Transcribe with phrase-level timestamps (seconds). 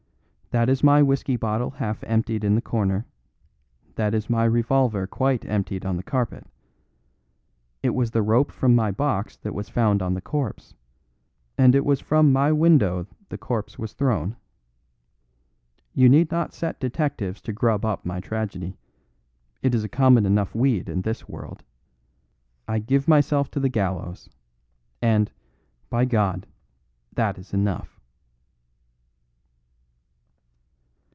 [0.53, 3.05] That is my whisky bottle half emptied in the corner;
[3.95, 6.45] that is my revolver quite emptied on the carpet.
[7.81, 10.73] It was the rope from my box that was found on the corpse,
[11.57, 14.35] and it was from my window the corpse was thrown.
[15.93, 18.75] You need not set detectives to grub up my tragedy;
[19.61, 21.63] it is a common enough weed in this world.
[22.67, 24.29] I give myself to the gallows;
[25.01, 25.31] and,
[25.89, 26.45] by God,
[27.13, 27.99] that is enough!"